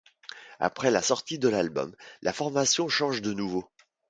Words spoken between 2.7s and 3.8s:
change de nouveau.